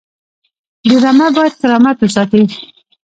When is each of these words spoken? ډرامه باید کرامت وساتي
ډرامه 0.89 1.27
باید 1.35 1.53
کرامت 1.61 1.97
وساتي 1.99 2.43